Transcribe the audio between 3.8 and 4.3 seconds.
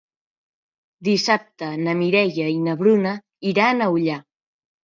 a Ullà.